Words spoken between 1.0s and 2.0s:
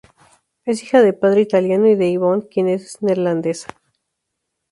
de padre italiano y